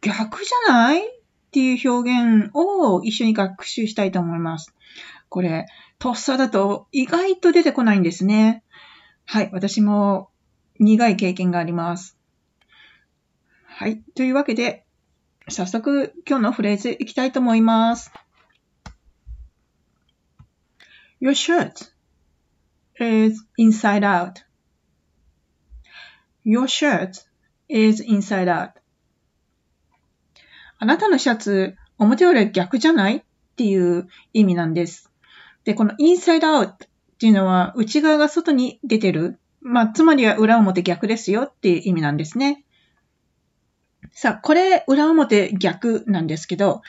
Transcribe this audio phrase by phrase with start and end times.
[0.00, 1.06] 逆じゃない？
[1.06, 4.74] っていう表現を一緒に学習したいと思います。
[5.28, 5.66] これ、
[5.98, 8.62] とっさだと意外と出てこないんですね。
[9.24, 10.30] はい、私も
[10.78, 12.16] 苦い経験があります。
[13.64, 14.84] はい、というわけで、
[15.48, 18.12] 早速今日のフレーズいきたいと思います。
[21.20, 21.90] Your shirt
[23.00, 24.42] is inside out.
[26.44, 27.26] Your shirt
[27.68, 28.72] is inside out.
[30.78, 33.16] あなたのシャツ、表裏逆じゃない？
[33.16, 33.22] っ
[33.56, 35.10] ていう意味なんです。
[35.64, 36.76] で、この inside out っ
[37.18, 39.38] ていうのは内側が外に出てる。
[39.60, 42.64] まあ、つまりは裏表逆ですよっていう意味なんですね。
[44.12, 46.82] さあ、これ裏表逆なんですけど、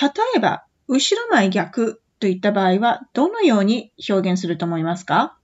[0.00, 5.38] 例えば、後ろ前逆といった場合は、どのように表現すると思いますか？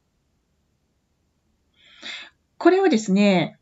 [2.58, 3.58] これはですね、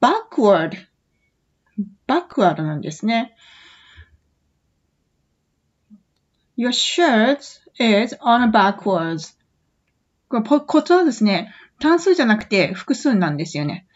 [0.00, 0.76] backward
[2.06, 3.36] バックワードなんですね。
[6.56, 7.38] Your shirt
[7.78, 9.36] is on a backwards.
[10.28, 13.86] これコツはですね、単数じゃなくて複数なんですよね。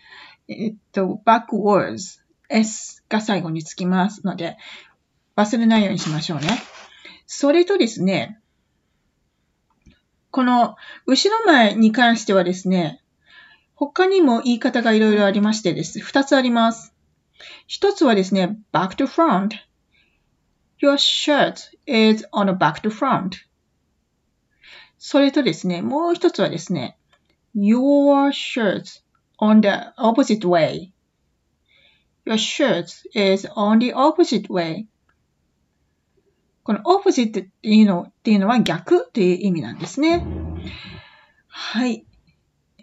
[0.48, 2.20] えっと、backwards。
[2.50, 4.58] s が最後につきますので、
[5.36, 6.48] 忘れないようにしましょうね。
[7.26, 8.40] それとですね、
[10.30, 13.02] この後ろ前に関してはですね、
[13.74, 16.00] 他にも言い方がいろいろありましてです。
[16.00, 16.92] 二つあります。
[17.66, 19.50] 一つはですね、back to front.
[20.82, 23.36] Your shirt is on a back to front.
[24.98, 26.98] それとですね、もう一つはですね、
[27.54, 29.02] your shirt
[29.38, 30.90] on the opposite way.
[32.26, 34.86] Your shirt is on the opposite way.
[36.62, 40.24] この opposite っていうのっていうのは逆っていう意味なんですね。
[41.48, 42.04] はい。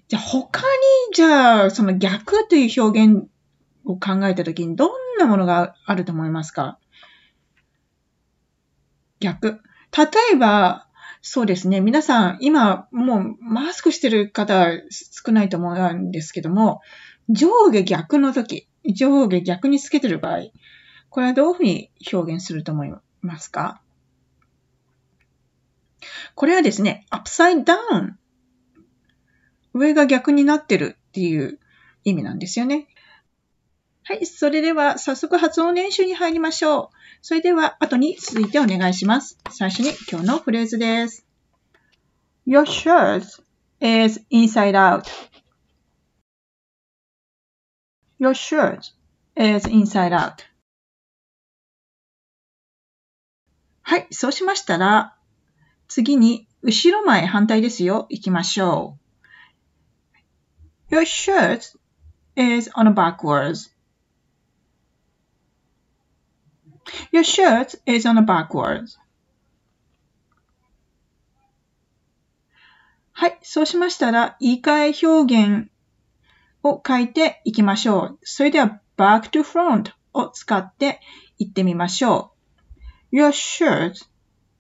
[0.08, 0.66] じゃあ他に、
[1.14, 3.28] じゃあその逆という表現
[3.88, 6.78] を考えたときにどんなものがあると思いますか？
[9.20, 9.62] 逆。
[9.98, 10.88] 例えば、
[11.22, 11.82] そうですね。
[11.82, 16.82] 皆さん、今、もうマスクしてる方少ないと思うんですけども、
[17.30, 20.52] 上下逆の時、上下逆につけてる場合、
[21.10, 23.82] これはどういうふうに表現すると思いますか？
[26.36, 28.14] これはですね、upside down。
[29.74, 31.60] 上が逆になってるっていう
[32.04, 32.88] 意味なんですよね。
[34.08, 34.26] はい。
[34.26, 36.98] それでは、早速発音練習に入りましょう。
[37.22, 39.38] それでは、後に続いてお願いします。
[39.52, 41.26] 最初に今日のフレーズです。
[42.48, 43.26] Your shirt
[43.82, 45.04] is inside out.
[48.18, 48.94] Your shirt
[49.36, 50.36] is inside out.
[53.82, 54.08] はい。
[54.12, 55.18] そうしましたら、
[55.90, 58.08] 次に、後ろ前反対ですよ。
[58.10, 58.98] 行きましょ
[60.92, 60.96] う。
[60.96, 61.78] Your shirt
[62.38, 63.77] is on backwards.
[67.12, 68.98] Your shirt is on a backwards.
[73.14, 73.40] はい。
[73.42, 75.72] そうしましたら、言い換え表現
[76.64, 78.20] を書いていきましょう。
[78.22, 81.00] それでは、back to front を使って
[81.40, 82.34] 言ってみましょ
[83.12, 83.16] う。
[83.16, 84.06] Your shirt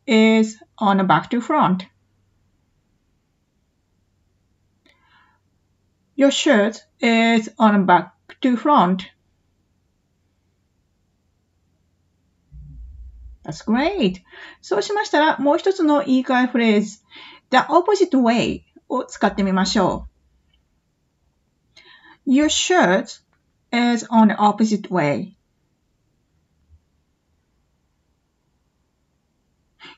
[0.07, 1.88] is on a back to front.
[6.15, 8.09] Your shirt is on a back
[8.41, 9.03] to front.
[13.47, 14.18] That's great.
[14.62, 17.00] そうしましたら、もう一つの言い換えフレーズ、
[17.50, 20.08] the opposite way を使ってみましょ
[22.25, 22.30] う。
[22.30, 23.21] Your shirt
[23.71, 25.31] is on the opposite way.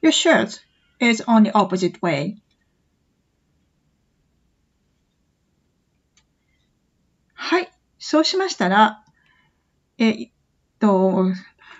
[0.03, 0.61] Your shirt
[0.99, 2.35] is on the opposite way.
[7.33, 7.71] はい。
[7.97, 9.03] そうしましたら、
[9.97, 10.31] えっ
[10.79, 11.25] と、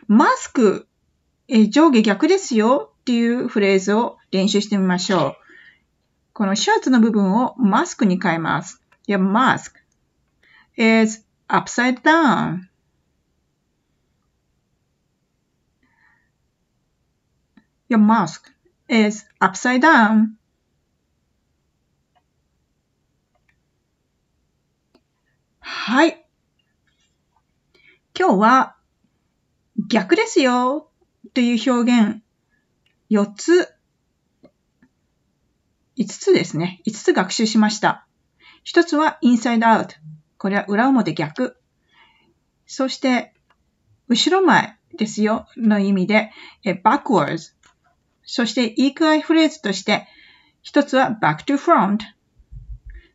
[0.08, 0.89] マスク
[1.52, 5.36] え上下逆ですよっていうフレーズを練習してみましょう。
[6.34, 8.84] このシャツの部分をマスクに変えます。
[9.08, 9.72] Your mask
[10.78, 12.70] is upside down.
[17.90, 18.52] Your mask
[18.88, 20.36] is upside down.
[25.62, 26.24] はい。
[28.16, 28.76] 今日は
[29.88, 30.89] 逆ですよ
[31.34, 32.22] という表現、
[33.10, 33.74] 4つ、
[35.98, 36.82] 5つですね。
[36.88, 38.08] 5つ学習しました。
[38.66, 39.90] 1つは inside out。
[40.38, 41.58] これは裏表逆。
[42.66, 43.34] そして、
[44.08, 46.32] 後ろ前ですよの意味で、
[46.64, 47.54] backwards。
[48.24, 50.08] そして言い換えフレーズとして、
[50.62, 52.00] 一つは back to front。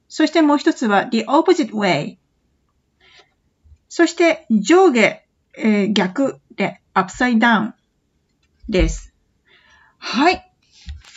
[0.09, 2.19] そしてもう一つは the opposite way。
[3.89, 5.25] そして上下、
[5.57, 7.73] えー、逆で upside down
[8.69, 9.15] です。
[9.99, 10.51] はい。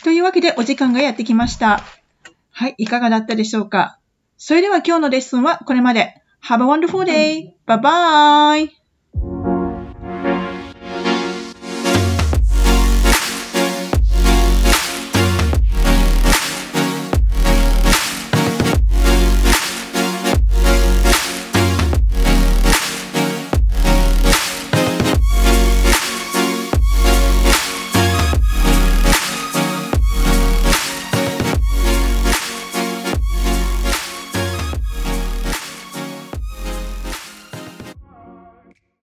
[0.04, 1.82] というわけでお時間がやってきました。
[2.50, 2.74] はい。
[2.78, 3.98] いかがだったでしょうか？
[4.36, 6.22] それでは今日のレッスンはこれまで。
[6.40, 7.52] Have a wonderful day!
[7.66, 8.77] Bye bye!